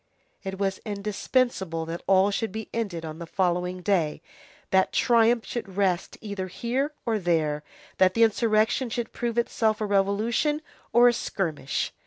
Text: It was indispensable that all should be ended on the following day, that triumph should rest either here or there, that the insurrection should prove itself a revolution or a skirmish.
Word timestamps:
It 0.43 0.57
was 0.57 0.79
indispensable 0.83 1.85
that 1.85 2.01
all 2.07 2.31
should 2.31 2.51
be 2.51 2.69
ended 2.73 3.05
on 3.05 3.19
the 3.19 3.27
following 3.27 3.83
day, 3.83 4.23
that 4.71 4.91
triumph 4.93 5.45
should 5.45 5.77
rest 5.77 6.17
either 6.21 6.47
here 6.47 6.91
or 7.05 7.19
there, 7.19 7.61
that 7.99 8.15
the 8.15 8.23
insurrection 8.23 8.89
should 8.89 9.13
prove 9.13 9.37
itself 9.37 9.79
a 9.79 9.85
revolution 9.85 10.63
or 10.91 11.07
a 11.07 11.13
skirmish. 11.13 11.93